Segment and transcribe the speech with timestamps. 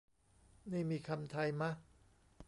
[0.71, 1.71] นี่มีคำไทยมะ?